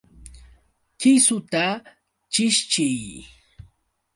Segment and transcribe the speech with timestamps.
[0.99, 1.65] ¡Kisuta
[2.31, 3.01] chishchiy!